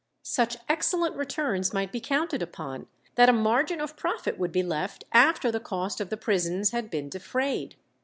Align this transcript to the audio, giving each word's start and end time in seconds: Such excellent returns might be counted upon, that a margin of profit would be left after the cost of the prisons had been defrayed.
Such 0.23 0.57
excellent 0.67 1.15
returns 1.15 1.73
might 1.73 1.91
be 1.91 1.99
counted 1.99 2.41
upon, 2.41 2.87
that 3.13 3.29
a 3.29 3.31
margin 3.31 3.79
of 3.79 3.95
profit 3.95 4.39
would 4.39 4.51
be 4.51 4.63
left 4.63 5.03
after 5.11 5.51
the 5.51 5.59
cost 5.59 6.01
of 6.01 6.09
the 6.09 6.17
prisons 6.17 6.71
had 6.71 6.89
been 6.89 7.07
defrayed. 7.07 7.75